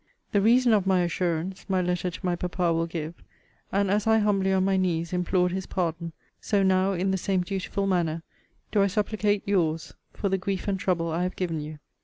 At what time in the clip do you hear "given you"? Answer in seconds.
11.35-11.77